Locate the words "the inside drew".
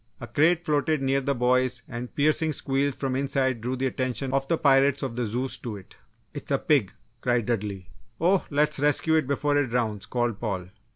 3.13-3.75